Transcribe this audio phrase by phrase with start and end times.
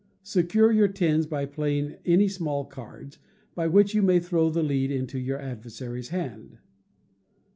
[0.23, 3.19] Secure your tens by playing any small cards,
[3.53, 6.57] by which you may throw the lead into you adversary's hand.